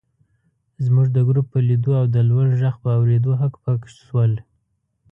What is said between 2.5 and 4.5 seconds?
غږ په اورېدو هک پک شول.